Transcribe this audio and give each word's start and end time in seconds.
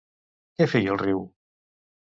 Què 0.61 0.69
feia 0.73 0.95
el 0.97 1.01
riu? 1.05 1.23